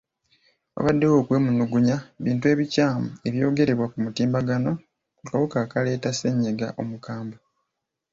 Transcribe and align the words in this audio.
Wabaddewo 0.75 1.15
okwemulugunya 1.21 1.97
bintu 2.23 2.45
ebikyamu 2.53 3.09
ebyogerebwa 3.27 3.85
ku 3.91 3.97
mutimbagano 4.05 4.71
ku 5.17 5.23
kawuka 5.29 5.57
akaleeta 5.63 6.09
ssennyiga 6.13 6.67
omukambwe. 6.81 7.37